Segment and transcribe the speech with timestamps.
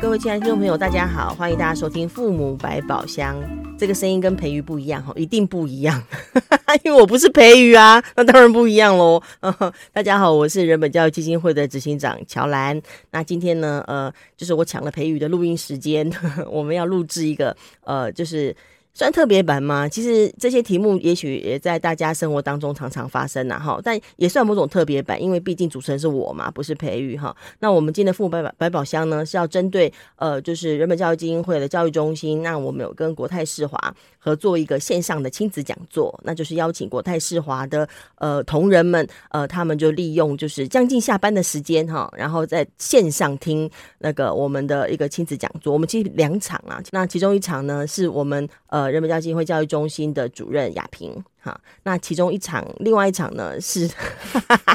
[0.00, 3.36] 各位亲爱的听众朋友，大家好，欢迎大家收听《父母百宝箱》。
[3.78, 6.02] 这个声音跟培瑜不一样哈，一定不一样，
[6.82, 9.22] 因为我不是培瑜啊，那当然不一样喽。
[9.92, 12.80] 大家好，我是人本教育基金会的执行长乔兰。
[13.10, 16.10] 那今天呢，呃，就是我抢了培瑜的录音时间，
[16.50, 17.54] 我们要录制一个，
[17.84, 18.56] 呃，就是。
[18.92, 19.88] 算特别版吗？
[19.88, 27.34] 其实这些题目也许也在大家生活当中常常发生呐，哈，但也算某种特别版，因为毕竟主持人是我嘛，不是培育哈。
[27.60, 33.78] 那我们今天的父母百百宝箱呢，是要针对呃，就是人本教育基金会的教育中心，那我们有跟国泰世华
[34.18, 45.72] 合作一个线上的亲子讲座，那就是邀请国泰世华的呃同仁们，呃，他们就利用就是将近下班的时间哈，然后在线上听那个我们的一个亲子讲座。
[45.72, 48.79] 我们其实两场啊，那其中一场呢是我们呃。
[48.80, 53.86] 呃，人本教育基金会教育中心的主任雅萍，哈，那其中一场，另外一场呢是，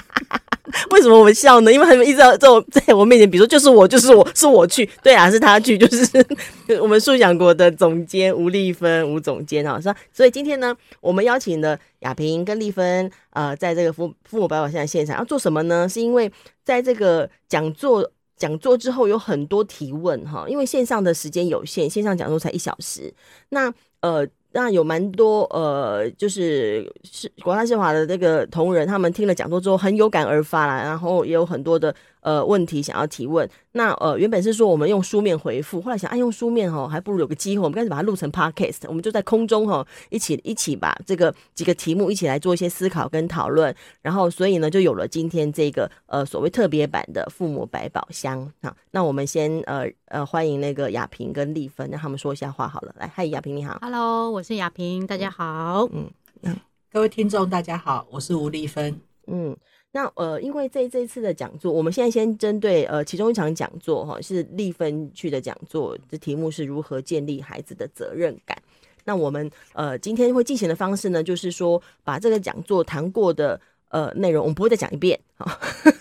[0.91, 1.73] 为什么我们笑呢？
[1.73, 6.23] 因为他们一直在在我在我面前，比如说就是我，就是我，是我去，对啊，是他去，就是
[6.80, 15.90] 我们素想国的总监吴丽芬吴总监啊，说，所以今天呢，我们邀请了雅萍跟丽芬，呃，在这个父父母百宝箱的现场要做什么呢？
[15.90, 16.32] 是因为
[16.63, 18.12] 在这个讲座。
[18.38, 23.14] 讲座之后有很多提问哈，因为线上的时间有限，线上讲座才一小时。
[23.50, 31.96] 那呃，那有蛮多呃，就是是国泰世华的那个同仁，他们听了讲座之后很有感而发啦，然后也有很多的。
[32.26, 48.76] 呃，问题想要提问，那呃，原本是说我们用书面回复，后来想，哎，用书面哈，还不如有个机会，我们干脆把它录成 podcast，我们就在空中哈，一起一起把这个几个题目一起来做一些思考跟讨论，然后所以呢，就有了今天这个呃所谓特别版的父母百宝箱哈。
[48.90, 52.96] 那我们先呃呃欢迎那个雅萍跟丽芬，让他们说一下话好了。
[52.98, 56.09] 来，嗨，雅萍你好，Hello，我是雅萍，大家好，嗯
[56.41, 56.57] 嗯，
[56.91, 59.55] 各位听众大家好，我是吴丽芬，嗯。
[59.96, 68.62] 那呃，因为这这一次的讲座，我们现在先针对呃其中一场讲座哈，是立分去的讲座，这题目是如何建立孩子的责任感。
[69.06, 75.58] 那我们呃今天会进行的方式呢，就是说把这个讲座谈过的呃内容，我们不会再讲一遍哈，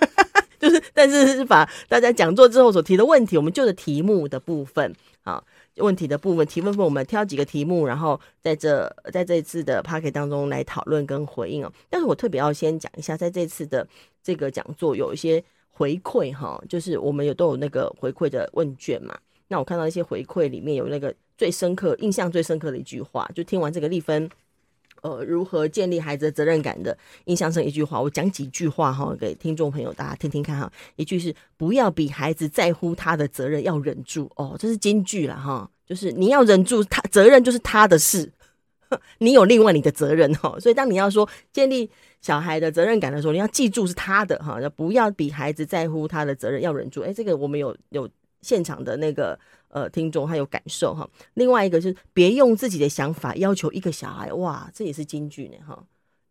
[0.58, 4.92] 就是但是是把大家讲座之后所提的问题，我们就着题目的部分
[5.22, 5.40] 啊。
[5.76, 11.72] 问题的部分提问部分，我们挑几个题目，然后在这在这一次的 party 当中来讨论跟回应哦。
[11.90, 13.86] 但是我特别要先讲一下，在这次的
[14.22, 19.16] 这个讲座有一些回馈哈，就是我们有都有那个回馈的问卷嘛。
[19.48, 24.30] 那我看到一些回馈里面有那个最深刻、印象最深刻的一句话，就听完这个丽芬。
[25.04, 30.72] 呃，如何建立孩子的责任感的印象深一句话，我讲几句话哈，给听众朋友大家听听看哈。
[30.96, 35.70] 一句是不要比孩子在乎他的责任，要忍住哦，这是金句了哈。
[35.86, 38.32] 就是你要忍住他责任，就是他的事，
[39.20, 40.58] 你有另外你的责任哈。
[40.58, 41.90] 所以当你要说建立
[42.22, 47.02] 小孩的责任感的时候，你要记住是他的哈，不要比孩子在乎他的责任，要忍住。
[47.02, 48.08] 哎，这个我们有有
[48.44, 49.36] 现场的那个。
[49.74, 51.04] 呃，听众还有感受哈。
[51.34, 55.76] 另外一个就是别用自己的想法要求一个小孩，哇，这也是金句呢哈。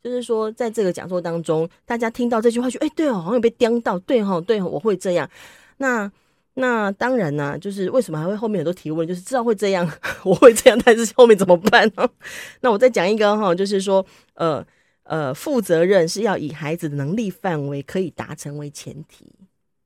[0.01, 5.29] 就是说，在这个讲座当中，大家听到这句话就哎，对哦，好像有被钉到，对哈，对，我会这样。
[5.75, 6.09] 那
[6.53, 9.91] 那当然呢，就是为什么还会后面很多提问，就是知道会这样，
[10.23, 12.09] 我会这样，但是后面怎么办呢？
[12.61, 14.65] 那我再讲一个哈，就是说，呃
[15.03, 19.27] 呃，负责任是要以孩子的能力范围可以达成为前提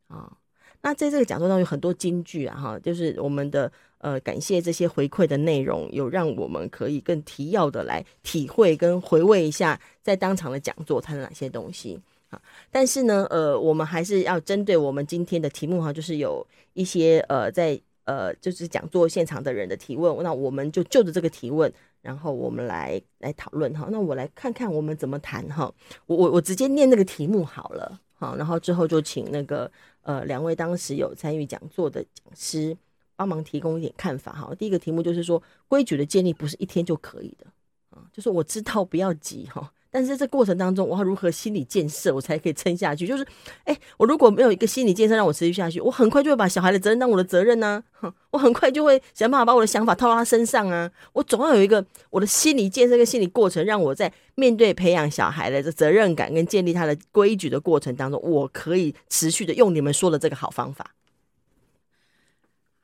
[0.09, 0.36] 啊。
[0.81, 11.99] 那在这个讲座当中有很多金句啊，哈，就是我们的呃感谢这些回馈的内容，有让我们可以更提要的来体会跟回味一下在当场的讲座谈了哪些东西
[12.29, 12.41] 啊。
[12.71, 21.71] 但是呢，呃，我们还是要针对我们今天的题目哈，就是有一些呃在呃就是讲座现场的人的提问，那我们就就着这个提问，
[22.01, 23.89] 然后我们来来讨论哈。
[23.91, 25.73] 那我来看看我们怎么谈哈。
[26.05, 29.71] 我我我直接念那个题目好了，好，然后之后就请那个。
[30.07, 32.77] 呃，两位当时有参与讲座的讲师
[33.17, 34.55] 帮忙提供一点看法哈。
[34.55, 37.45] 第一个题目就是说，规矩的建立不是一天就可以的
[37.89, 39.69] 啊，就是我知道不要急哈。
[39.89, 43.07] 但是在这过程当中，我要如何心理建设，我才可以撑下去？
[43.07, 43.25] 就是，
[43.63, 48.13] 哎、我如果没有一个心理建设让我持续下去，我很快就会把小孩的责任当我的责任呢、啊。
[48.31, 50.91] 我很快就会想办法把我的想法套到他身上啊。
[51.13, 60.91] 我总要有一个我的心理建设跟心理过程，让我在面对培养小孩的这责任感跟建立他的规矩的过程当中，我可以持续的用你们说的这个好方法。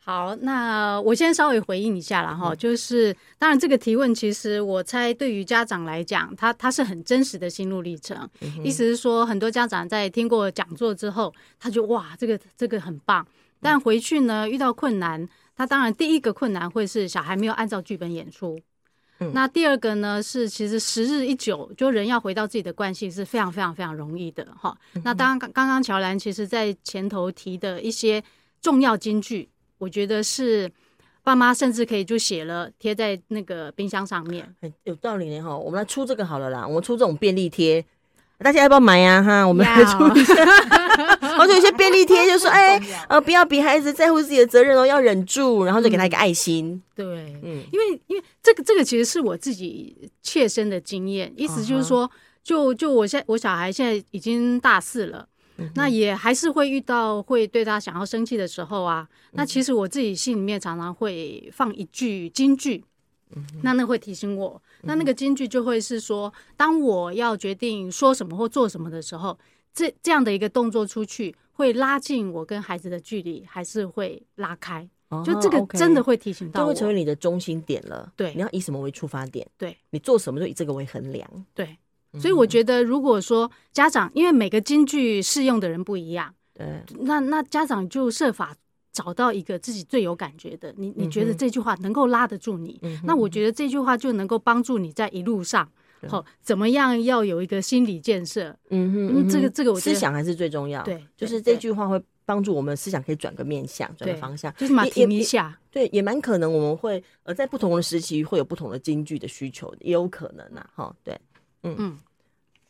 [0.05, 8.29] 好，那我先稍微回应一下了哈，就是当然这个提问，其实我猜对于家长来讲，他他是很真实的心路历程，
[8.65, 13.25] 意思是说，很多家长在听过讲座之后，他就哇，这个这个很棒，
[13.61, 18.59] 但回去呢遇到困难，他当然第一个困难会是小孩没有按照剧本演出，
[19.31, 24.77] 那第二个呢是其实时日一久，就人要回到自己的惯性是非常非常非常容易的哈。
[25.05, 28.21] 那当刚刚刚乔兰其实在前头提的一些
[28.61, 29.47] 重要金句。
[29.83, 30.71] 我觉得是
[31.23, 34.47] 爸妈甚至可以就写了贴在那个冰箱上面。
[34.83, 37.83] 有道理呢哈，我们来出这个好了啦，我们出这种便利贴。
[38.39, 39.21] 大家要不要买呀？
[39.21, 40.33] 哈，我们来出一下。
[41.37, 46.81] 或者有些便利贴就说：“哎，呃，不要比孩子在乎自己的责任哦，要忍住。”然后就给他一个爱心。
[46.95, 47.05] 对，
[47.41, 52.09] 嗯，因为因为这个这个其实是我自己切身的经验，意思就是说，
[52.43, 55.25] 就就我现我小孩现在已经大四了，
[55.75, 59.07] 那也还是会遇到会对他想要生气的时候啊。
[59.31, 62.83] 那其实我自己心里面常常会放一句金句。
[63.63, 69.35] 那那会提醒我，那那个金句就会是说，当我要决定说什么或做什么的时候，
[69.73, 74.87] 这这样的一个动作出去，会拉近我跟孩子的距离，还是会拉开？
[75.25, 78.13] 就这个真的会提醒到我，就会成为你的中心点了。
[78.15, 79.47] 对，你要以什么为出发点？
[79.57, 81.27] 对，你做什么就以这个为衡量。
[81.55, 81.75] 对，
[82.19, 88.55] 所以我觉得，如果说家长，因为每个京剧适用的人不一样，对，那那家长就设法。
[88.95, 95.67] 找到一个自己最有感觉的，你你觉得这句话能够拉得住你，嗯、那我觉得这句话就能够帮助你在一路上，
[96.07, 98.55] 好、嗯、怎么样要有一个心理建设。
[98.69, 100.83] 嗯哼，嗯这个这个我思想还是最重要。
[100.83, 105.57] 对，就是这句话会帮助我们思想可以转个面向，转个方向，就是马停一下。
[105.71, 110.69] 对，也蛮可能我们会呃在不同的时期会有不同的京剧的需求，也有可能呐、啊。
[110.75, 111.19] 哈，对，
[111.63, 111.99] 嗯嗯。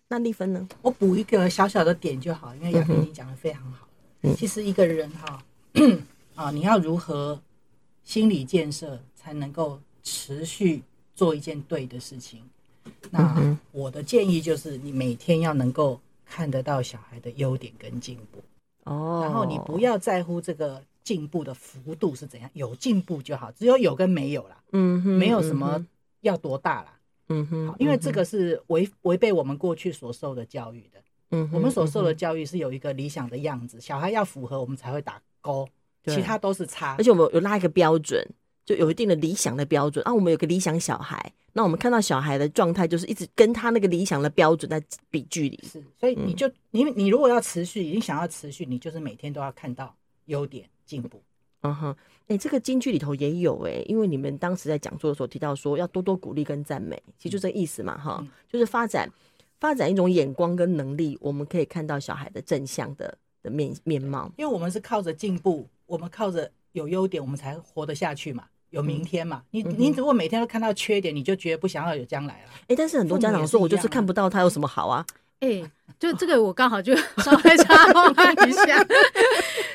[0.07, 0.68] 那丽芬呢？
[0.81, 3.88] 我补一个小小的点就好，因为雅萍你讲的非常好。
[4.22, 5.44] 嗯，其实一个人哈。
[6.36, 7.40] 啊，你要如何
[8.04, 10.81] 心理建设才能够持续
[11.13, 12.42] 做一件对的事情？
[13.12, 18.42] 那我的建议就是，你每天要能够看得到小孩的优点跟进步
[18.84, 25.86] 哦，然后你不要在乎这个进步的幅度是怎样，有进步就好，只有有跟没有啦，嗯，没有什么
[26.22, 27.00] 要多大啦，
[27.33, 35.68] 嗯哼，因为这个是违违背我们过去所受的教育的，嗯，我们所受的教育是有一个理想的样子，小孩要符合我们才会打勾。
[36.06, 38.21] 其他都是差，而且我们有拉一个标准，
[38.65, 40.13] 就有一定的理想的标准啊。
[40.13, 45.57] 我们有个理想小孩，那我们看到小孩的状态，就是一直跟他那个理想的标准在比距离。
[45.63, 49.95] 是，所以你就你你如果要持续，你想要持续，你就是每天都要看到
[50.25, 51.24] 优点进步。
[51.63, 51.95] 嗯哼，
[52.27, 59.10] 哎，这个京剧里头也有哎、欸，因为你们当时在讲座的时候提到说，要多多鼓励跟赞美，其实就这个意思嘛哈，就是发展
[59.60, 65.68] 发展一种眼光跟能力，我们可以看到小孩的正向的的面面貌，因为我们是靠着进步。
[65.86, 69.44] 我们靠着有优点，我们才活得下去嘛，有明天嘛。
[69.51, 72.50] 你你如果每天都看到缺点，你就觉得不想要有将来了。
[72.69, 75.06] 哎，但是很多家长说，我就是看不到他有什么好啊。
[75.42, 75.62] 哎，
[76.00, 78.09] 就这个我刚好就 稍微插话
[78.48, 78.83] 一下，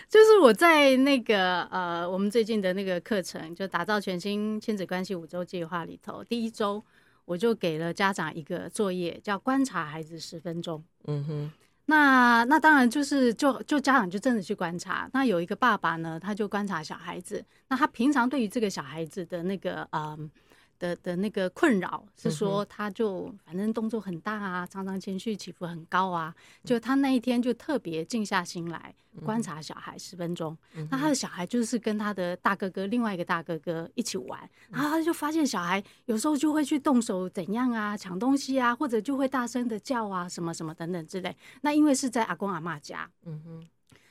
[0.08, 6.82] 就是我在那个呃，我们最近的那个课程，就打造全新亲子关系五周计划里头，第一周
[7.26, 10.82] 我就给了家长一个作业，叫观察孩子十分钟。
[11.05, 11.52] 嗯哼。
[11.87, 15.08] 那那当然就是就就家长就真的去观察。
[15.12, 17.44] 那有一个爸爸呢，他就观察小孩子。
[17.69, 20.31] 那他平常对于这个小孩子的那个嗯。
[20.79, 26.35] 的的那个困扰是说，他就反正动作很大啊，常常情绪起伏很高啊。
[26.65, 28.95] 就他那一天就特别静下心来
[29.25, 30.57] 观察小孩十分钟。
[30.91, 41.37] 那他的小孩就是跟他的大哥哥，另外一个大哥哥一起玩，然后他就发现小孩有时候就会去动手怎样啊，抢东西啊，或者就会大声的叫啊，什么什么等等之类。
[41.63, 43.69] 那因为是在阿公阿妈家，嗯哼，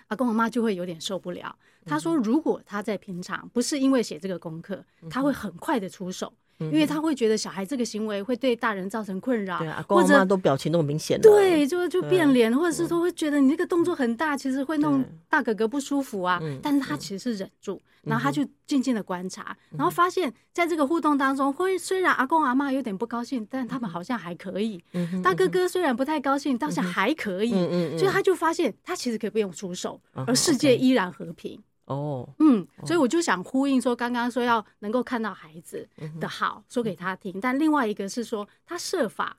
[0.08, 1.58] 阿公阿妈就会有点受不了。
[1.88, 6.34] 他说，如果他在平常不是因为写这个功课，他会很快的出手。
[6.60, 16.42] 因为他会觉得小孩这个行为会对大人造成困扰，或者都表情那么明显，对，就就变脸，或者是说会觉得你这个动作很大，其实会弄大哥哥不舒服啊。
[16.64, 24.84] 但是他其实是忍住，然后他就静静的观察，然后发现在这个互动当中，会虽然阿公阿妈有点不高兴，但他们好像还可以。
[25.24, 27.52] 大哥哥虽然不太高兴，但是还可以。
[28.00, 31.62] 所以他就发现他其实可以不用出手，而世界依然和平。
[31.88, 35.88] 哦，嗯，所以我就想呼应说，刚刚说要能够看到孩子
[36.20, 37.40] 的好，说给他听。
[37.40, 39.38] 但另外一个是说，他设法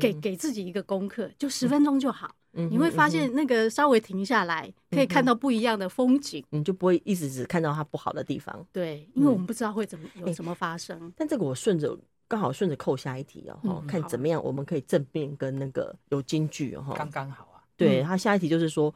[0.00, 2.34] 给给自己一个功课，就十分钟就好。
[2.50, 8.66] 你会发现那个稍微停下来，可以看到不一样的风景，你就不会一直只看到他不好的地方。
[8.72, 11.12] 对，因为我们不知道会怎么有什么发生。
[11.16, 11.96] 但这个我顺着
[12.26, 17.62] 刚好顺着扣下一题哦，看怎么样我们可以正面跟那个有金句哦，刚刚好啊。
[17.76, 18.92] 对，他下一题就是说。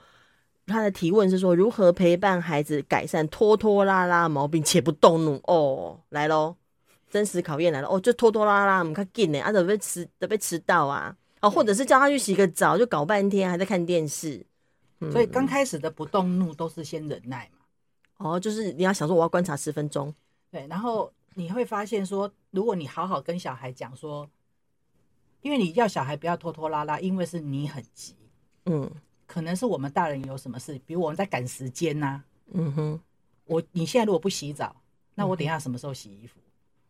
[0.68, 5.40] 他的提问是说，如何陪伴孩子改善拖拖拉拉毛病且不动怒？
[5.44, 6.54] 哦，来喽，
[7.10, 14.44] 真实考验来了哦，就拖拖拉拉，我们看紧呢，啊，准备迟，准备迟到啊，哦，或者是叫他去洗个澡，就搞半天还在看电视。
[15.00, 17.64] 嗯、所以刚开始的不动怒都是先忍耐嘛。
[18.18, 20.14] 哦，就是你要想说我要观察十分钟，
[20.50, 24.28] 对，然后你会发现说，如果你好好跟小孩讲说，
[25.40, 28.14] 因为你要小孩不要拖拖拉拉，因为是你很急，
[28.66, 28.90] 嗯。
[29.28, 33.00] 可能是我们大人有什么事，比如我们在赶时间呐、啊，嗯哼，
[33.44, 34.74] 我你现在如果不洗澡，
[35.14, 36.40] 那我等一下什么时候洗衣服？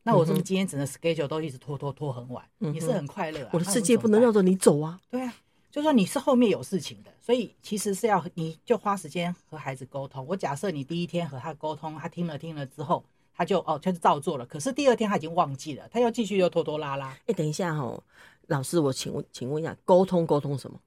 [0.04, 3.44] 那我这么今天整个 schedule 都一直拖拖拖很晚，你是很快乐。
[3.44, 4.98] 啊我的世界不能绕着你走啊。
[5.10, 5.34] 对啊，
[5.70, 10.24] 就说你是后面有事情的，所以其实是要你就花时间和孩子沟通。
[10.26, 13.04] 我假设你第一天和他沟通，他听了听了之后，
[13.34, 14.46] 他就哦，他就照做了。
[14.46, 17.08] 可是第二天他已经忘记了，他又继续又拖拖拉拉。
[17.26, 18.00] 哎，等一下哈，
[18.46, 20.78] 老师，我请问，请问一下，沟通沟通什么？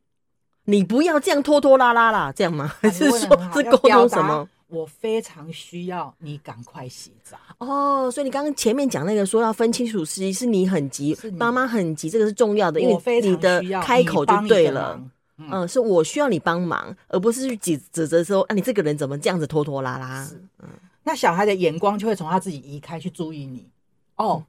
[0.66, 2.72] 你不要这样拖拖拉拉啦，这样吗？
[2.82, 4.48] 还是说是沟通什么？
[4.68, 15.02] 我非常需要你赶快洗澡哦，所以你刚刚前面讲那个说要分清楚，实际是你很急，妈妈很急，这个是重要的，因为你的开口就对了。
[15.38, 20.26] 嗯，是我需要你帮忙，而不是去指指责说啊，你这个人怎么这样子拖拖拉拉？
[20.60, 20.70] 嗯，
[21.04, 23.68] 那小孩的眼光就会从他自己移开去注意你。
[24.16, 24.46] 哦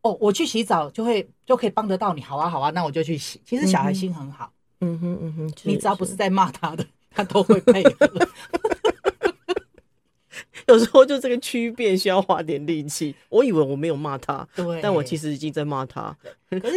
[0.00, 3.40] 哦，我去洗澡就会就可以帮得到你，好啊好啊，那我就去洗。
[3.44, 4.50] 其实小孩心很好，
[4.82, 8.10] 嗯哼嗯哼，你只要不是在骂他的， 他都会配合。
[10.68, 13.14] 有时候就这个区别需要花点力气。
[13.28, 16.16] 我以为我没有骂他，对，但我其实已经在骂他。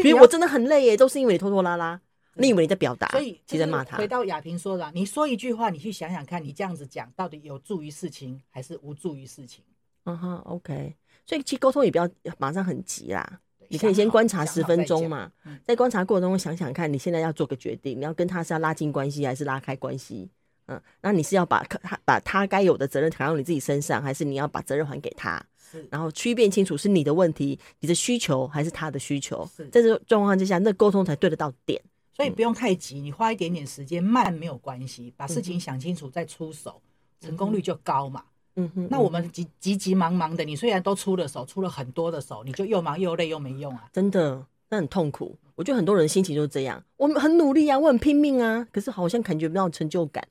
[0.04, 2.00] 比如我真的很累耶，都是因为你拖拖拉拉。
[2.38, 3.98] 你以为你在表达，所以其实在骂他。
[3.98, 9.64] 回到亚萍说的，你说一句话，你去想想看，你这样子讲到底有助于事情还是无助于事情？
[10.04, 10.96] 嗯哼，OK。
[11.26, 15.32] 所以其实沟通也不要马上很急啦，你可以先观察十分钟嘛，
[15.64, 20.30] 在观察过程中想想看，你现在要做个决定，你要跟他是要拉近关系还是拉开关系？
[20.68, 25.44] 嗯，那你是要把他把他该有的责任扛到你自己身上，还是你要把责任还给他？
[25.58, 29.48] 是，然后区辨清楚是你的问题，你的需求还是他的需求？
[29.56, 31.82] 是，在这状况之下，那沟通才对得到点。
[32.16, 36.82] 所以不用太急，你花一点点时间，慢没有关系，把事情想清楚再出手，
[37.22, 38.24] 嗯、成功率就高嘛。
[38.26, 38.35] 嗯
[38.74, 38.88] 哼。
[38.90, 43.90] 那我们急急急忙忙的，你虽然都出了手，出了很多的手，你就又忙又累又没用啊。
[43.92, 45.38] 真的，那很痛苦。
[45.56, 50.28] 我觉得很多人心情就是这样，我们很努力啊，我很拼命啊，可是好像感觉不到成就感。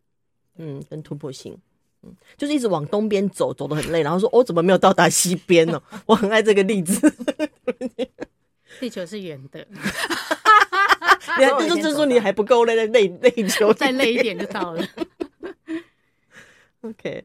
[0.57, 1.59] 嗯，跟突破性，
[2.02, 7.12] 嗯，就是一直往东边走，走得很累，然后说：“我、哦、怎么没有到达西边呢？” 我很爱这个例子。
[8.78, 9.66] 地球是圆的，
[11.38, 14.85] 你还就就是说你还不够累，累累球再累一点就到了。
[16.83, 17.25] OK，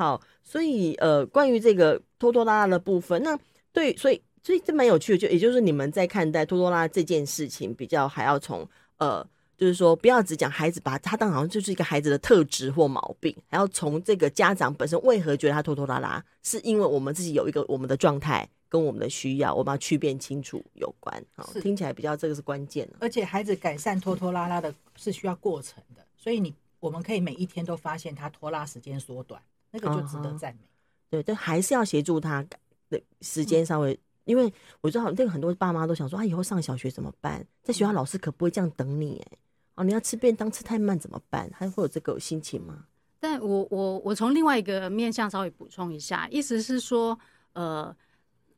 [0.00, 3.38] 好，所以呃，关于这个拖拖拉拉的部分，那
[3.70, 8.66] 对，所以所以这蛮有趣的，就也就是你们在看待拖拖拉拉这件事情，比较还要从
[8.96, 9.26] 呃。
[9.60, 21.22] 就是说，不要只讲孩子，把他当好像就是一个孩子的特质或毛病，还要从这个家长本身为何觉得他拖拖拉拉，是因为我们自己有一个我们的状态跟我们的需要，我们要区辨清楚有关。
[21.36, 22.88] 好，听起来比较这个是关键。
[23.00, 29.38] 而且孩子改善拖拖拉拉的是需要过程的，所以你我们可以每一天都发现他拖拉时间缩短，
[29.72, 30.60] 那个就值得赞美。
[30.60, 31.10] Uh -huh.
[31.10, 32.44] 对，但还是要协助他
[32.88, 37.44] 的时间稍微，嗯，因为我知道那个很多爸妈都想说啊，以后上小学怎么办？
[37.62, 39.38] 在学校老师可不会这样等你哎。
[39.74, 41.50] 哦，你要吃便当吃太慢怎么办？
[41.50, 42.84] 他会有这个心情吗？
[43.18, 47.18] 但我我我从另外一个面向稍微补充一下，意思是说，
[47.52, 47.94] 呃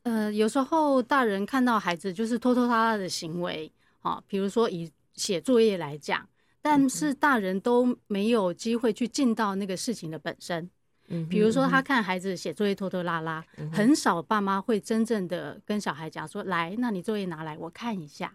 [0.03, 6.27] 呃，有时候大人看到孩子就是拖拖拉拉的行为，啊，比如说以写作业来讲，
[6.61, 10.69] 但是大人都没有机会去进到那个事情的本身。
[11.07, 18.33] 嗯，比如说他看孩子写作业拖拖拉拉，嗯，很少爸妈会真正的跟小孩讲说，来，那你作业拿来我看一下。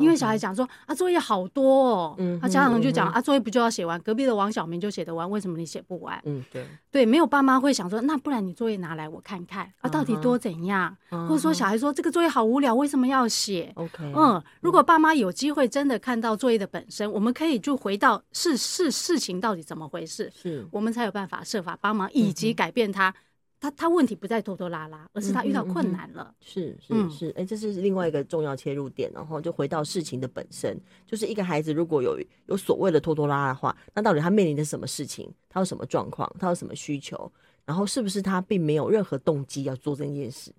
[0.00, 4.00] 因为小孩讲说啊，作业好多哦，嗯，他家长就讲啊，作业不就要写完？
[4.00, 6.20] 隔壁的王小明就写得完，为什么你写不完？
[6.24, 10.96] 嗯，对，对，没有爸妈会想说，那不然你作业拿来我看看啊，到底多怎样？
[11.10, 23.14] 或者说小孩说这个作业好无聊，为什么要写？OK，嗯，如果爸妈有机会真的看到作业的本身，我们可以就回到是是事情到底怎么回事，是我们才有办法设法帮忙以及改变他。
[23.60, 26.32] 他他问题不在拖拖拉拉，而是他遇到困难了。
[26.32, 29.10] 嗯、是是是，哎、欸，这是另外一个重要切入点。
[29.12, 35.28] 然后就回到事情的本身，就是一个孩子如果有有所谓的拖拖拉拉的话，那到底他面临的是什么事情？
[35.48, 36.32] 他有什么状况？
[36.38, 37.30] 他有什么需求？
[37.64, 40.52] 然后是不是他并没有任何动机要做这件事？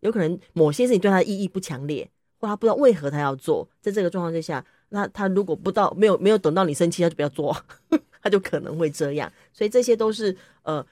[0.00, 3.68] 有可能某些事情对他的意义不强烈，或他不知道为何他要做。
[3.82, 7.54] 在这个状况之下，那他如果不到没有没有等到你生气，他就不要做，
[8.22, 9.30] 他就可能会这样。
[9.52, 10.84] 所以这些都是呃。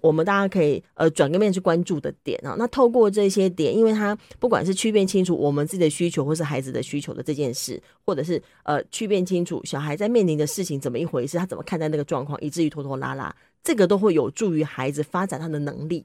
[0.00, 16.04] 我们大家可以呃转个面去关注的点啊，那透过这些点，因为他不管是区辨清楚我们自己的需求或是孩子的需求的这件事，或者是呃区辨清楚小孩在面临的事情怎么一回事，他怎么看待那个状况，以至于拖拖拉拉，这个都会有助于孩子发展他的能力，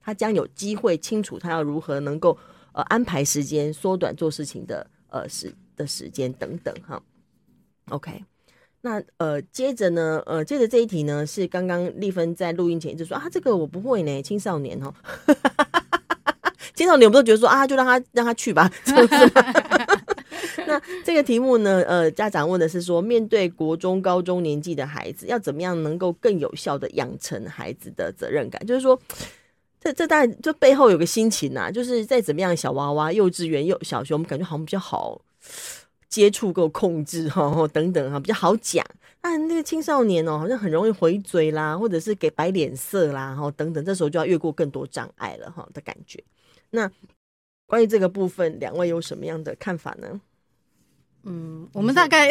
[0.00, 2.36] 他将有机会清楚他要如何能够
[2.72, 7.02] 呃安排时间，缩短做事情的呃时的时间等等哈
[7.90, 8.24] ，OK。
[8.84, 14.92] 那呃，接着呢，呃，接着这一题呢，是刚刚丽芬在录音前就说啊，这个我不会呢，青少年哦，
[16.76, 19.32] 青少年不都觉得说啊，就让他让他去吧，是不是？
[20.68, 28.66] 那这个题目呢，呃，家长问的是说，面对国中、高中年纪的孩子，要怎么样能够更有效的养成孩子的责任感？
[28.66, 29.00] 就是说，
[29.80, 35.18] 这这当然，这背后有个心情呐，就是再怎么样小娃娃、幼稚园、幼小学，我们感觉好像比较好
[36.14, 38.86] 接触、够控制哈， 等等哈，比较好讲。
[39.20, 46.22] 那那个青少年哦，好像很容易回嘴啦，或者是给摆脸色啦，哈，等等，这时候就要越过更多障碍了哈的感觉。
[46.70, 46.88] 那
[47.66, 50.20] 关于这个部分，两位有什么样的看法呢？
[51.24, 52.30] 嗯，我们大概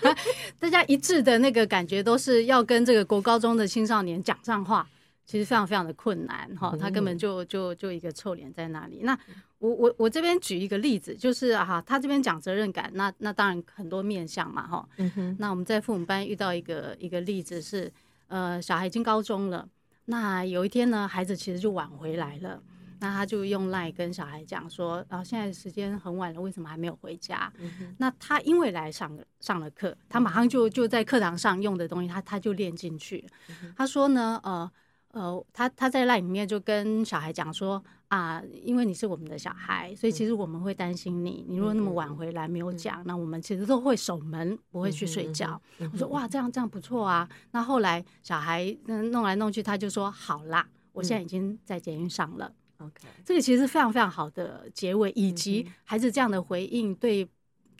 [0.58, 4.88] 大家一致的那个感觉，都是要跟这个国高中的青少年讲上话，
[5.28, 9.00] 其实非常非常的困难哈，他根本就就就一个臭脸在那里。
[9.02, 9.16] 那
[9.58, 14.88] 我我我这边举一个例子，就是哈，他这边讲责任感，那那当然很多面向嘛哈。
[14.96, 15.36] 嗯哼。
[15.38, 17.92] 那我们在父母班遇到一个一个例子是，
[18.28, 19.68] 呃，小孩已经高中了，
[20.06, 22.62] 那有一天呢，孩子其实就晚回来了。
[23.00, 27.52] 那他就用赖跟小孩讲说，啊，现在时间很晚了，为什么还没有回家？
[27.98, 33.24] 那他因为来上上了课，他马上就就在课堂上用的东西，他他就练进去。
[33.62, 34.68] 嗯、他说呢，呃
[35.12, 41.44] 呃，他他在赖里面就跟小孩讲说，啊，因为你是我们的小孩，所以其实我们会担心你。
[41.48, 45.60] 你如果那么晚回来没有讲，那我们其实都会守门，不会去睡觉。
[45.92, 47.28] 我说哇，这样这样不错啊。
[47.52, 52.52] 那后来小孩弄来弄去，他就说好啦，我现在已经在捷运上了。
[52.78, 57.30] OK，这个其实是非常非常好的结尾，以及孩子这样的回应对，对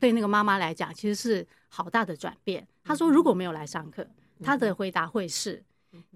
[0.01, 2.67] 对那个妈妈来讲，其实是好大的转变。
[2.83, 4.05] 他说如果没有来上课，
[4.43, 5.63] 他的回答会是：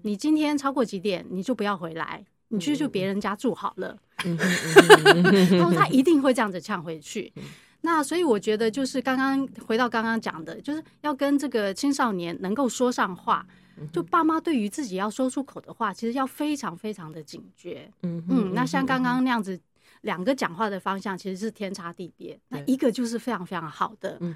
[0.03, 3.97] 你今天超过几点，你就不要回来，你去住别人家住好了。
[4.17, 7.33] 他说他一定会这样子呛回去。
[7.81, 13.45] 那所以我觉得，就是刚刚回到刚刚讲的，就是要跟这个青少年能够说上话。
[13.91, 17.89] 就爸妈对于自己要说出口的话，其实要非常非常的警觉。
[18.03, 19.59] 嗯嗯，那像刚刚那样子，
[20.03, 22.39] 两个讲话的方向其实是天差地别。
[22.47, 24.33] 那一个就是非常非常好的，嗯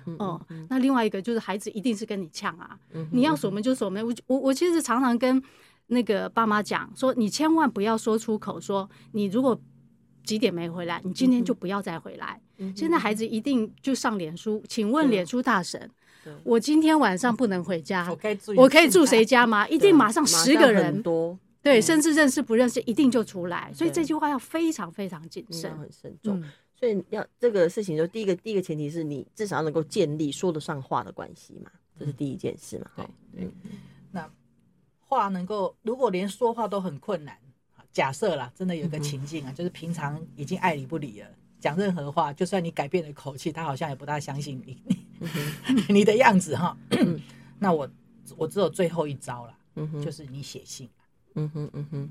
[0.49, 2.77] 嗯，那另外一个就是孩子一定是跟你呛啊，
[3.11, 4.05] 你要锁门就锁门。
[4.05, 5.41] 我我我其实常常跟
[5.87, 9.57] 那个爸妈讲说，你千万不要说出口说，你如果
[10.23, 12.41] 几点没回来，你今天就不要再回来。
[12.75, 15.89] 现在孩子一定就上脸书，请问脸书大神。
[16.43, 19.65] 我今天晚上不能回家，我可以住谁家吗？
[19.69, 23.69] 一定马上十个人多，对，甚至认识不认识，一定就出来。
[23.73, 26.41] 所以这句话要非常非常谨慎，很慎重。
[26.73, 32.91] 所以要这个事情，就第一个第一个前提是你至少能够建立说得上话的关系嘛，这是第一件事嘛。
[32.95, 33.51] 对，嗯，
[34.11, 34.31] 那
[34.99, 37.37] 话能够，如果连说话都很困难，
[37.91, 41.27] 假设啦，真的有一个情境啊，就是平常已经爱理不理了，
[41.59, 44.81] 讲任何话，就算你改变了口气，他好像也不大相信你。
[45.89, 46.77] 你的样子哈，
[47.59, 47.89] 那我
[48.37, 49.57] 我只有最后一招了，
[50.01, 50.87] 就是你写信。
[51.37, 52.09] 嗯哼嗯哼，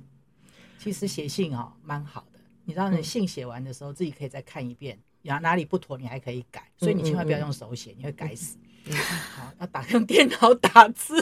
[0.78, 8.56] 其实写信哦蛮好的，你知道你信写完的时候自己可以再看一遍，然后哪里不妥你还可以改，所以你千万不要用手写，你会改死。
[9.34, 11.16] 好，要打用电脑打字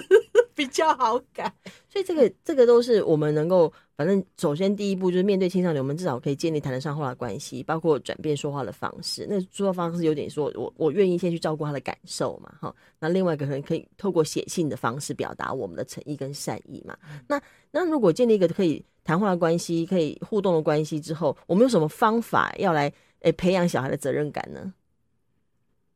[0.56, 1.52] 比较好改，
[1.90, 3.72] 所以这个这个都是我们能够。
[3.96, 9.24] 反正首先第一步就是面对青少年，我们至少可以建立谈得上话的关系，包括转变说话的方式。
[9.30, 12.74] 那说话方式有点说我我愿意先去照顾他的感受嘛，哈。
[12.98, 16.98] 那另外一个可能可以透过写信的方式表达我们的诚意跟善意嘛。
[17.28, 17.40] 那
[17.70, 22.88] 那如果建立一个可以谈话的关系，可以互动的关系之后，我们有什么方法要来
[23.20, 24.74] 诶、欸、培养小孩的责任感呢？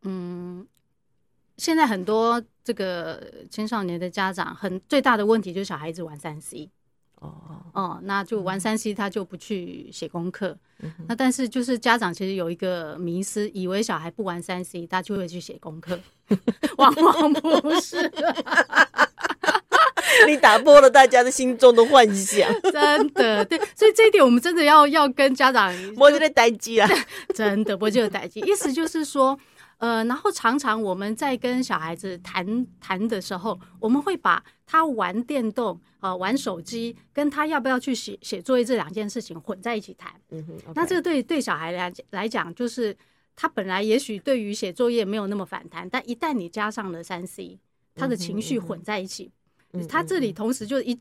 [0.03, 0.65] 嗯，
[1.59, 6.71] 现在很多这个青少年的家长很最大的问题就是小孩子玩三 C。
[7.21, 7.35] 哦
[7.73, 10.57] 哦，那就玩三 C，他就不去写功课。
[10.81, 15.99] 嗯、那但是就是家长其实有一个迷思，以为小孩不玩三 C，他就会去写功课，
[16.79, 18.09] 往往不是。
[20.29, 23.59] 你打破了大家的心中的幻想， 真的对。
[23.75, 26.89] 所以这一点我们真的要要跟家长，我就得待机啊，
[27.35, 28.39] 真的，我就待机。
[28.41, 29.37] 意思就是说。
[29.79, 40.13] 呃，然后常常我们在跟小孩子谈谈的时候，我们会把他玩电动啊、呃、玩手机，跟他要不要去写写作业这两件事情混在一起谈。
[40.31, 40.73] 嗯哼，okay.
[40.75, 42.97] 那这个对对小孩来来讲，就是
[43.37, 47.61] 他本来也许对于写作业没有那么反弹，但一旦你加上了三 C，
[47.95, 49.31] 他的情绪混在一起，
[49.75, 50.99] 嗯、哼他这里同时就一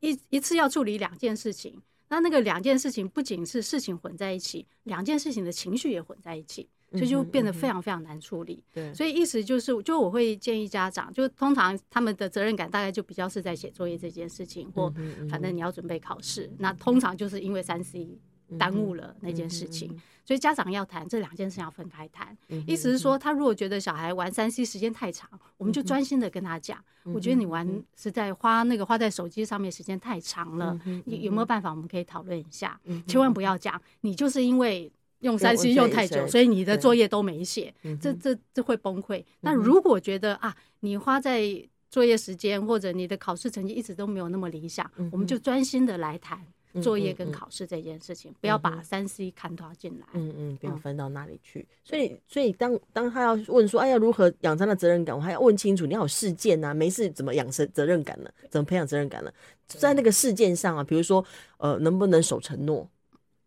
[0.00, 6.68] 一一次要处理两件事情，那那个两件事情不仅是事情混在一起，两件事情的情绪也混在一起。
[6.92, 8.62] 所以就变得非常非常难处理。
[8.72, 14.92] 对，所以意思就是，就我会建议家长，就通常他们的责任感大概就比较是在写作业这件事情，或
[15.28, 18.18] 反正你要准备考试，那通常就是因为三 C
[18.58, 19.94] 耽误了那件事情。
[20.24, 22.36] 所以家长要谈这两件事情要分开谈。
[22.66, 32.78] 意思是说，他如果觉得小孩玩三 C 时间太长，我们就专心的跟他讲，我觉得你玩是在花那个花在手机上面时间太长了，你有没有办法我们可以讨论一下？
[33.06, 34.90] 千万不要讲，你就是因为。
[35.20, 39.24] 用三 C 用太久，所以你的作业都没写，这这这会崩溃。
[39.40, 41.42] 那如果觉得啊，你花在
[41.90, 46.44] 作业时间或者你的考试成绩一直都没有那么理想，我们就专心的来谈。
[46.82, 50.06] 作业跟考试这件事情，不要把三 C 看拖进来。
[50.12, 51.66] 嗯嗯，不要分到哪里去。
[51.82, 58.30] 所以，所以当当他要问说，哎呀，如何养成的责任感，我还要问清楚，你要有事件呐，没事怎么养成责任感呢？
[58.50, 59.32] 怎么培养责任感呢？
[59.66, 61.24] 在那个事件上啊，比如说，
[61.56, 62.88] 呃，能不能守承诺，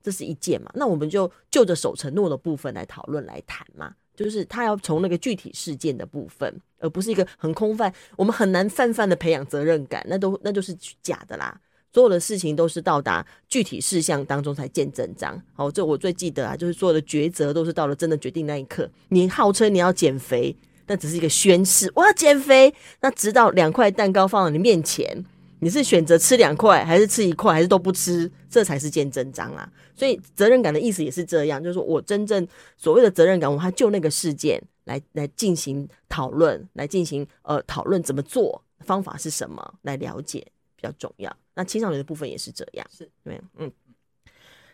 [0.01, 0.71] 这是一件嘛。
[0.75, 3.93] 那我们就就着守承诺的部分来讨论来谈嘛。
[4.13, 11.59] 就是他要从那个具体事件的部分，而不是一个很空泛，我们很难泛泛的培养责任感，那都那就是假的啦。
[11.93, 15.41] 所有的事情都是到达具体事项当中才见真章。
[15.53, 18.87] 好，这我最记得啊，就是所有的抉择都是到了真的决定那一刻。
[19.09, 20.55] 你号称你要减肥，
[20.87, 22.73] 那只是一个宣誓，我要减肥。
[22.99, 25.25] 那直到两块蛋糕放在你面前，
[25.63, 28.29] 你是选择吃两块，还是吃一块，还是都不吃？
[28.49, 29.71] 这才是见真章啊。
[29.95, 32.45] 所以责任感的意思也是这样，就是说我真正
[32.77, 40.39] 所谓的责任感，我还就那个事件来来进行讨论，来进行呃讨论怎么做，方法是什么，来了解
[40.75, 41.31] 比较重要。
[41.53, 43.71] 那青少年的部分也是这样，是对，嗯。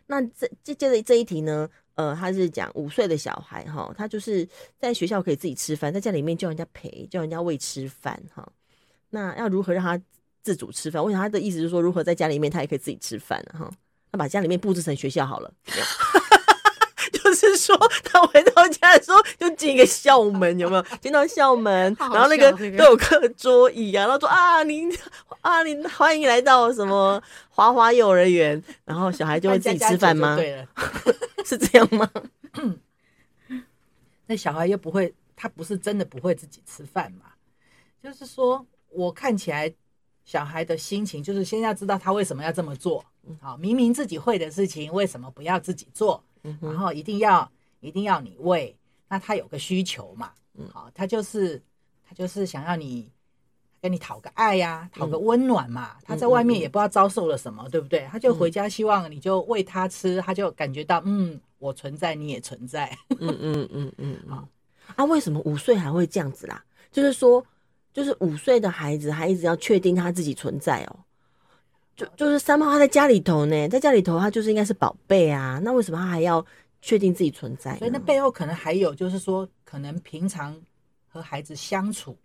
[0.06, 4.48] 那这接接着这一题呢，呃，他是讲五岁的小孩哈，他就是
[4.80, 8.48] 在学校可以自己吃饭，在家里面叫人家陪，叫人家喂吃饭哈。
[9.10, 10.02] 那要如何让他
[10.44, 11.04] 自主吃饭？
[11.04, 13.70] 我想他的意思是说，如何在家里面他也可以自己吃饭哈？
[14.12, 15.52] 那把家里面布置成学校好了。
[17.12, 20.82] 就是说，他回到家的时候就进一个校门，有没有？
[21.02, 24.90] 进到校门，然后那个都有课桌椅啊，然后说啊，您
[25.42, 30.36] 啊，您欢迎来到什么 华华幼儿园，然后小孩就会自己吃饭吗？
[30.36, 30.68] 对了，
[31.46, 32.10] 是这样吗？
[34.28, 37.26] 那小孩又不会，他不是真的不会自己吃饭嘛？
[38.02, 39.74] 就是说我看起来
[40.28, 43.04] 小孩的心情，就是先要知道他为什么要这么做。
[43.42, 46.22] 好，明明自己会的事情，为什么不要自己做？
[46.62, 48.76] 然后一定要一定要你喂，
[49.08, 50.32] 那他有个需求嘛，
[50.72, 51.62] 好，他就是
[52.08, 53.10] 他就是想要你
[53.82, 55.96] 跟你讨个爱呀，讨个温暖嘛。
[56.04, 58.06] 他在外面也不知道遭受了什么，对不对？
[58.12, 62.98] 他就回家希望你就喂他吃，他就感觉到嗯，我存在，你也存在。
[63.20, 64.48] 嗯嗯嗯嗯，好
[64.98, 66.64] 啊，为什么五岁还会这样子啦？
[66.92, 67.46] 就是说，
[67.98, 71.00] 就是五岁的孩子还一直要确定他自己存在哦。
[71.96, 76.46] 就就是三号他在家里头呢，在家里头他就是应该是宝贝啊，那为什么他还要
[76.80, 77.76] 确定自己存在？
[77.80, 80.56] 所以那背后可能还有就是说，可能平常
[81.08, 82.16] 和孩子相处，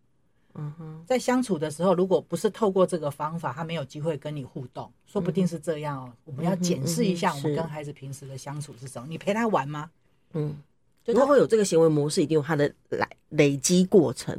[0.52, 6.04] 嗯哼，在相处的时候，如果不是透过这个方法，他没有机会跟你互动，说不定是这样哦。
[6.06, 9.08] 嗯、我们要检视一下我们跟孩子平时的相处是什么？
[9.08, 9.90] 你陪他玩吗？
[10.34, 10.54] 嗯，
[11.02, 14.38] 就他会有这个行为模式，一定有他的来累积过程。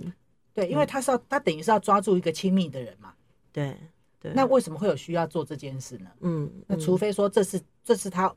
[0.53, 3.13] 对，因为他是要他等于是要抓住一个亲密的人嘛。
[3.51, 3.75] 对
[4.19, 4.31] 对。
[4.33, 6.09] 那为什么会有需要做这件事呢？
[6.21, 8.33] 嗯，那除非说这是这是他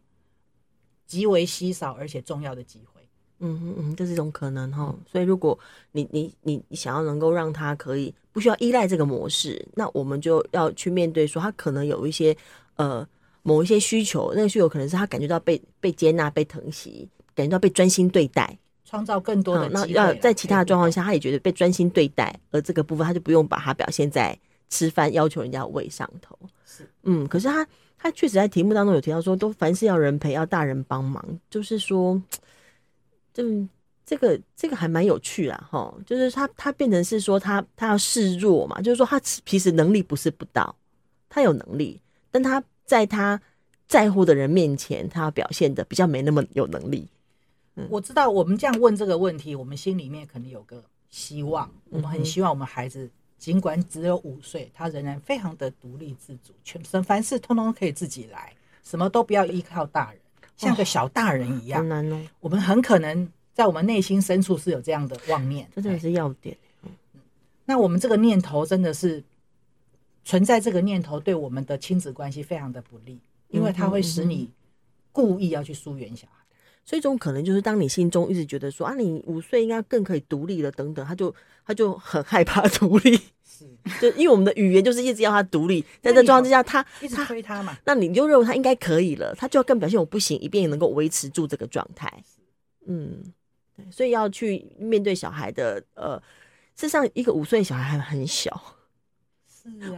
[1.06, 3.00] 极为稀少而且重要的机会。
[3.38, 4.96] 嗯嗯嗯，这是一种可能哈。
[5.06, 5.58] 所以如果
[5.92, 12.34] 你你你你想要能够让他可以不需要依赖这个模式，那我们就要去面对说他可能有一些
[12.76, 13.06] 呃
[13.42, 19.80] 某一些需求，那个需求可能是他感觉到被被接纳、被疼惜，感觉到被专心对待，创造更多的机会。
[19.80, 24.38] 那要在其他的状况下，他也觉得被专心对待，而这个部分他就不用把它表现在。
[24.68, 27.64] 吃饭要求人家喂上头，是嗯，可是他
[27.96, 32.20] 他确实在题目当中有提到说，都凡事要人陪，要大人帮忙，就是说，
[33.32, 33.44] 就
[34.04, 40.74] 这个这个还蛮有趣啊，哈，就是他他变成是说他他要示弱嘛，就是说他其实能力不是不到，
[41.28, 42.00] 他有能力，
[42.32, 43.40] 但他在他
[43.86, 47.06] 在乎的人面前，他要表现的比较没那么有能力。
[47.76, 53.08] 嗯，我知道我们这样问这个问题，我们心里面可能有个希望，我们很希望我们孩子。
[53.38, 58.50] 尽管只有五岁，他仍然非常的独立自主，全身凡事通通可以自己来，
[58.82, 60.20] 什么都不要依靠大人，
[60.56, 61.86] 像个小大人一样。
[61.86, 62.26] 难哦。
[62.40, 66.56] 我们很可能在我们内心深处是有这样的妄念，这真的是要点。
[67.66, 69.22] 那我们这个念头真的是
[70.24, 74.50] 存在，这个念头对我们的亲子关系非常的不利，因为它会使你
[75.12, 76.45] 故意要去疏远小孩。
[76.88, 81.34] 所以，这种可能就是当你心中一直觉得说啊，你五岁应该更可以独立了，等等，他就
[81.66, 83.68] 他就很害怕独立，是，
[84.00, 92.22] 就因为我们的语言就是一直要他独立，在这状况之下，他一直推他嘛，那你就认为他应该可以了，他就要更表现我不行，以便能够维持住这个状态。
[92.86, 93.32] 嗯，
[93.76, 96.16] 对，所以要去面对小孩的，呃，
[96.76, 98.75] 事实上，一个五岁小孩还很小。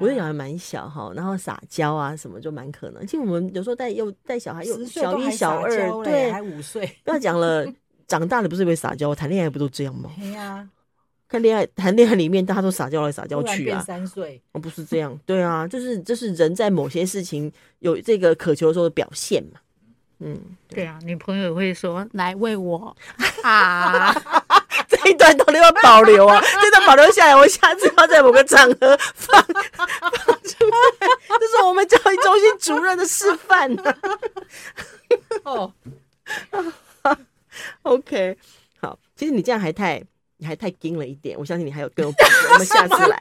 [0.00, 3.06] 我的小孩蛮小哈，然后撒娇啊什么就蛮可能。
[3.06, 6.88] 其实我们有时候带幼带小孩又小一小二，对，还五岁。
[7.04, 7.66] 不要讲了，
[8.06, 9.14] 长大了不是会撒娇？
[9.14, 10.10] 谈恋爱不都这样吗？
[10.16, 10.68] 对呀，
[11.28, 13.80] 看恋爱谈恋爱里面大家都撒娇来撒娇去啊。
[13.80, 19.60] 三岁哦，不是这样，对啊，就是就是人在某些事情有这个渴求的时候的表现嘛。
[20.20, 20.36] 嗯，
[20.68, 22.96] 对啊，女朋友会说来喂我
[23.44, 24.12] 啊，
[24.87, 26.40] 这 一段到底要保留啊？
[26.60, 30.64] 这段保留下来，我下次要在某个场合放放出
[31.00, 31.08] 来，
[31.40, 33.94] 这是我们教育中心主任的示范呢。
[35.44, 35.72] 哦
[37.82, 38.36] ，OK，
[38.80, 40.02] 好，其实你这样还太。
[40.40, 42.46] 你还太精了一点，我相信你还有更有本事。
[42.52, 43.20] 我们下次来。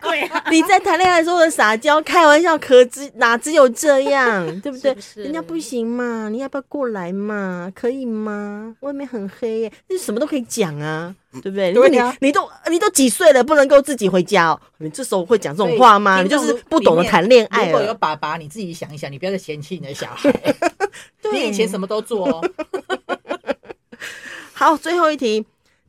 [0.52, 4.94] 你在谈恋爱的时候的撒娇、开玩笑，可只哪只有这样， 对不对？
[4.96, 7.72] 是是人家不行嘛，你要不要过来嘛？
[7.76, 8.76] 可以吗？
[8.82, 11.74] 外面很黑耶，你什么都可以讲啊，对不对？
[11.74, 14.62] 对你你都你都几岁了，不能够自己回家哦？
[14.78, 16.22] 你这时候会讲这种话吗？
[16.22, 17.66] 你就是不懂得谈恋爱。
[17.66, 20.32] 如果有爸爸，你自己想一想，你不要再嫌弃你的小孩。
[21.20, 22.50] 对你以前什么都做哦。
[24.54, 25.44] 好，最后一题。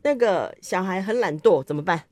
[0.09, 2.05] 那个小孩很懒惰怎么办？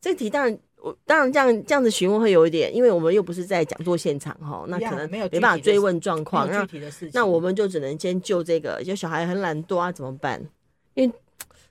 [0.00, 6.50] 这题当然，我当然这样这样子询问会有一点，因为我们又不是在讲座现场哈，那可能没有没办法追问状况。
[6.50, 6.66] 那
[7.12, 10.44] 那我们就只能先就这个，就小孩很懒惰啊，怎么办？
[10.94, 11.14] 因为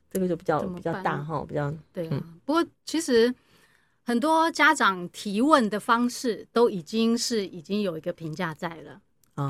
[0.09, 2.23] 这个就比较比较大哈，比较对啊。
[2.45, 3.35] 不过其实
[4.05, 9.01] 很多家长提问的方式都已经是已经有一个评价在了，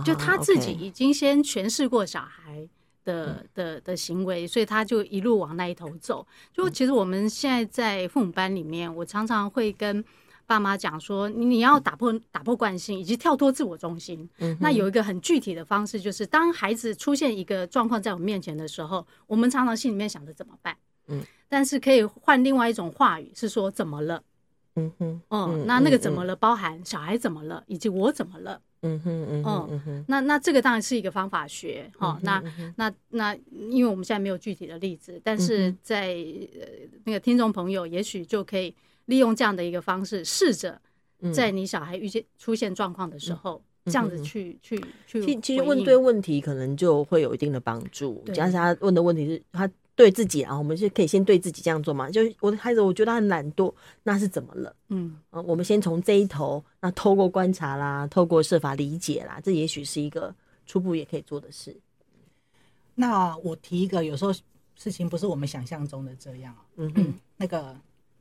[0.04, 2.68] 就他自己已经先诠释过小孩。
[3.04, 6.26] 的的的行为，所以他就一路往那一头走。
[6.52, 10.04] 就其实我们现在在父母班里面，我常常会跟
[10.46, 14.30] 爸妈讲说，你要打破打破惯性，以及跳脱自我中心。
[14.40, 20.76] 嗯，那有一个很具体的方式，就是当孩子出现一个状况在我们面前的时候，我们常常心里面想着怎么办。
[21.08, 24.22] 嗯，但是可以换另外一种话语，是说怎么了？
[24.76, 28.60] 嗯哼，哦，那那个怎么了，包含小孩怎么了，以及我怎么了？
[28.84, 32.44] 嗯哼嗯嗯嗯那那这个当然是一个方法学哈，那
[32.76, 33.36] 那那
[33.70, 36.10] 因为我们现在没有具体的例子，但是在
[36.54, 36.68] 呃
[37.06, 40.80] 那个听众朋友也许就可以利用这样的一个方式，试着
[41.34, 45.26] 在你小孩遇见出现状况的时候，这样子去去去。
[45.26, 49.70] 其其实问对问题可能就会有一定的帮助，加上他问的问题是他。
[49.96, 52.10] 对自己啊，我们是可以先对自己这样做嘛。
[52.10, 54.76] 就我的孩子，我觉得他很懒惰，那是怎么了？
[54.90, 60.34] 嗯，啊，我们先从这一头，那透过观察啦，透过设法理解啦，这也许是一个
[60.66, 61.76] 初步也可以做的事。
[62.96, 64.34] 那我提一个，有时候
[64.76, 66.56] 事情不是我们想象中的这样。
[66.78, 67.76] 嗯哼， 那个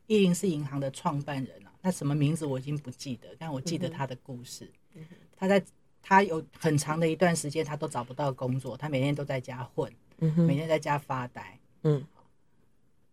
[0.06, 4.70] 一零四银行的创办人啊，他什么名字我已经不记得，但我记得他的故事。
[4.94, 5.02] 嗯，
[5.36, 5.62] 他在
[6.02, 11.58] 他有很长的一段时间，他都找不到工作，他每天都在家混，每天在家发呆。
[11.82, 12.04] 嗯，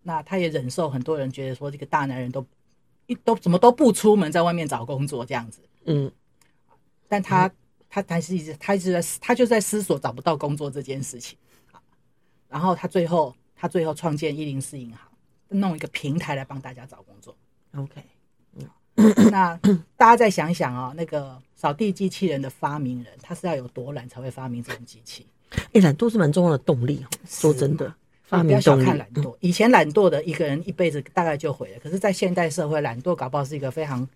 [0.03, 2.45] 那他也忍受很多人觉得说，这个大男人都
[3.07, 5.61] 一都怎么都不出门，在外面找工作这样子。
[5.85, 6.11] 嗯，
[7.07, 7.55] 但他、嗯、
[7.89, 11.37] 他但是一直他一直在他就在思索找不到工作这件事情。
[12.47, 14.99] 然后他最后他最后创建一零四银行，
[15.49, 17.35] 弄一个平台来帮大家找工作。
[17.75, 18.03] OK，
[18.55, 19.55] 嗯，那
[19.95, 25.27] 大家再想想啊、哦，那个扫地机器人的发明人，他是要有多懒才会发明这种机器？
[25.51, 27.07] 哎、欸，懒惰是蛮重要的动力哦。
[27.27, 27.93] 说真的。
[28.29, 31.79] 不要小看懒惰，以前懒惰的一个人一辈子大概就毁了。
[31.81, 34.07] 可是，在现代社会，懒惰搞不好是一个非常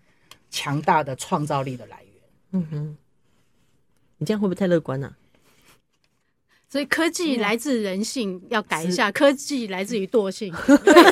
[0.50, 2.12] 强大的创造力的来源。
[2.52, 2.96] 嗯哼，
[4.18, 5.14] 你这样会不会太乐观呢？
[6.68, 9.10] 所以科技来自人性，要改一下。
[9.12, 10.52] 科技来自于惰性，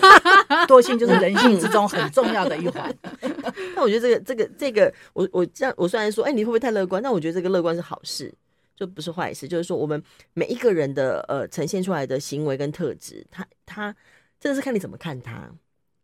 [0.66, 2.92] 惰性就是人性之中很重要的一环。
[3.76, 7.00] 那我觉得这个、这个、这个，我我这样，我虽然说，哎，你会不会太乐观？
[7.00, 8.34] 但我觉得这个乐观是好事。
[8.74, 10.02] 就不是坏事，就是说我们
[10.34, 13.94] 每一个人的呃呈现出来的行为跟特质，他他
[14.40, 15.50] 真的是看你怎么看他，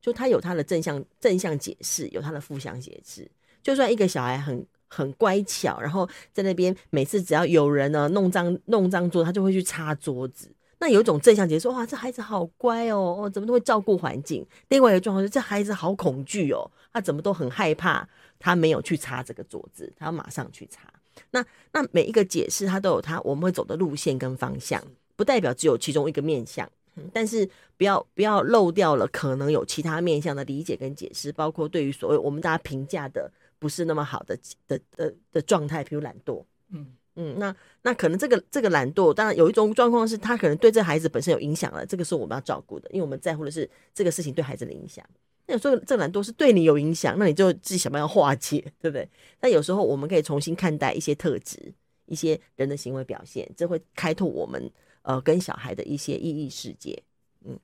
[0.01, 3.31] 就他有他的正向正向解释，有他的负向解释。
[3.63, 10.51] 就算一个小孩很很乖巧，然后在那边每次只要有人呢弄脏弄脏桌，他就会去擦桌子。
[10.81, 14.47] 那有一种正向解释，哇，这孩子好乖哦，哦，怎么都会照顾环境。
[14.69, 20.83] 另外一个状况是，这孩子好恐惧哦，他怎么都很害怕，他没有去擦这个桌子，他要马上去擦。
[21.31, 24.83] 那那每一个解释，它都有它我们会走的路线跟方向，
[25.17, 26.71] 不代表只有其中一个面向，
[27.13, 36.95] 但是不要不要漏掉了可能有其他面向的理解跟解释，包括对于所谓我们大家评价的不是那么好的的的的状态，比如懒惰，嗯。
[37.21, 37.53] 嗯，那
[37.83, 45.05] 那可能这个这个懒惰，当然有一种状况是他可能对这孩子本身有影响了，这个是我们要照顾的，因为我们在乎的是这个事情对孩子的影响。
[45.49, 49.09] 那有时候这懒惰是对你有影响，那你就自己想办法化解，对不对？
[49.41, 51.73] 但有时候我们可以重新看待一些特质、
[52.05, 57.03] 一些人的行为表现，这会开拓我们呃跟小孩的一些意义世界。
[57.47, 57.59] 嗯，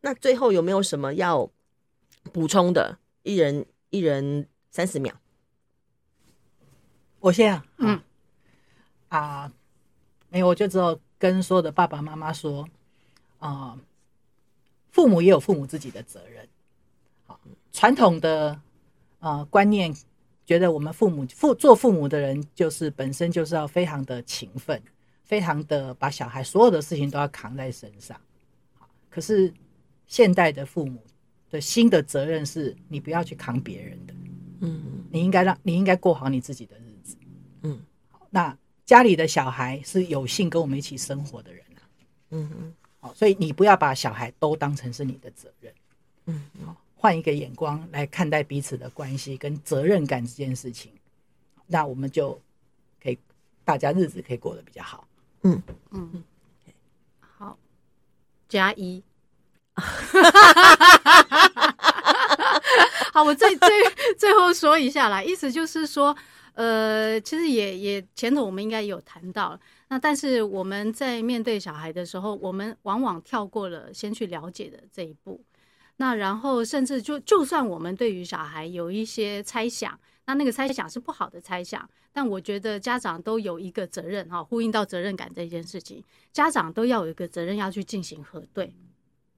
[0.00, 1.50] 那最后有没有什么要
[2.32, 2.98] 补充的？
[3.24, 5.12] 一人一人三十秒，
[7.18, 8.00] 我先啊，嗯
[9.08, 9.52] 啊，
[10.30, 12.62] 没有，我就只有跟所有的爸爸妈妈说
[13.38, 13.78] 啊、呃，
[14.92, 16.48] 父母也有父母自己的责任。
[17.72, 18.60] 传统的
[19.20, 19.94] 呃观念，
[20.46, 24.82] 觉得我们父母父做父母的人就是本身就是要非常的勤奋
[25.24, 28.18] 非常的把小孩所有的事情都要扛在身上。
[29.10, 29.52] 可是
[30.06, 31.02] 现代的父母
[31.50, 34.14] 的新的责任是你不要去扛别人的，
[34.60, 37.16] 嗯，你应该让你应该过好你自己的日子，
[37.62, 37.80] 嗯。
[38.30, 41.80] 那家里的小孩是有幸跟我们一起生活的人啊，
[42.30, 42.74] 嗯嗯。
[43.00, 45.72] 好，所以你不要把小孩都当成是你的责任，
[46.26, 50.92] 嗯，好，换一个眼光来看待彼此的关系跟责任感这件事情，
[51.68, 52.38] 那我们就
[53.00, 53.16] 可以
[53.64, 55.06] 大家日子可以过得比较好，
[55.42, 55.62] 嗯。
[55.92, 56.24] 嗯，
[57.20, 57.56] 好，
[58.48, 59.00] 加一，
[63.12, 63.68] 好，我最最
[64.18, 66.16] 最后说一下啦，意思就是说。
[66.54, 69.56] 呃，其实也也前头我们应该有谈到，
[69.86, 75.40] 那但是我们在面对小孩的时候，我们往往跳过了先去了解的这一步，
[75.98, 88.74] 那然后甚至就就算我们对于小孩有一些猜想，那那个猜想是不好的猜想，但我觉得家长都有一个责任哈，呼应到责任感这件事情，家长都要有一个责任要去进行核对，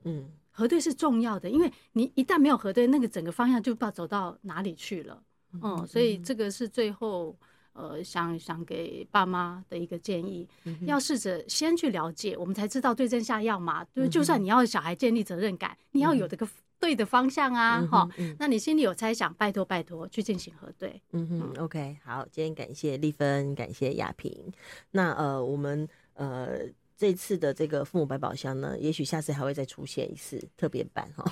[0.04, 5.22] 嗯，核对是重要的，因为你一旦没有核对，那个整个方向就不知道走到哪里去了。
[5.62, 7.36] 嗯，所以这个是最后
[7.72, 13.84] 呃想想给爸妈的一个建议，嗯、要试着先去了解，我们才知道对症下药嘛。
[13.94, 18.08] 就就算你要小孩建立责任感，嗯、你要有这个对的方向啊，哈。
[18.38, 21.00] 那你心里有猜想，拜托拜托去进行核对。
[21.12, 24.52] 嗯哼，OK，好，今天感谢丽芬，感谢亚萍。
[24.90, 26.60] 那呃，我们呃。
[27.00, 31.24] 这次的这个父母百宝箱呢，也许下次还会再出现一次特别版哈，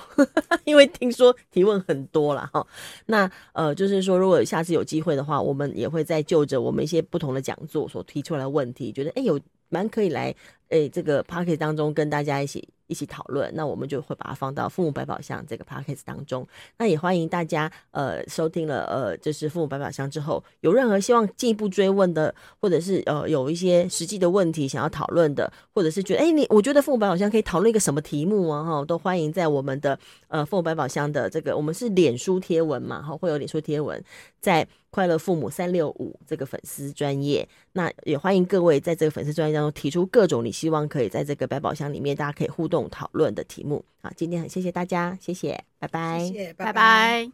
[0.63, 2.65] 因为听说提问很多了哈。
[3.05, 10.35] 那呃，就是说如果下次有机会的话，我们也会再就着我们一些不同的讲座所提出来的问题，觉得哎有蛮可以来
[10.69, 12.67] 哎这个 Podcast 当中跟大家一起。
[12.89, 16.45] 一起讨论，那我们就会把它放到父母百宝箱这个 podcast 当中。
[16.77, 29.97] 那也欢迎大家呃收听了呃就是父母百宝箱之后，有任何希望进一步追问的，或者是呃有一些实际的问题想要讨论的，或者是觉得哎、你我觉得父母百宝箱可以讨论一个什么题目啊哈，都欢迎在我们的
[30.27, 34.03] 呃父母百宝箱的这个我们是脸书贴文嘛哈，会有脸书贴文
[34.41, 34.67] 在。
[34.91, 43.85] 快乐父母三六五这个粉丝专业，那也欢迎各位在这个粉丝专业当中提出各种你希望可以在这个百宝箱里面大家可以互动讨论的题目。
[44.01, 47.31] 好，今天很谢谢大家，谢谢，拜拜，谢谢，拜拜，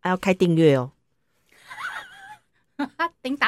[0.00, 0.92] 还要开订阅哦，
[3.22, 3.40] 叮当。